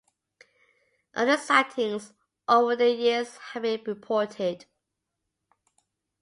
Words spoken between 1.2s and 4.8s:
sightings over the years have been reported.